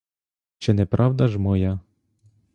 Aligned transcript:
Чи 0.57 0.73
не 0.73 0.85
правда 0.85 1.27
ж 1.27 1.37
моя? 1.39 1.79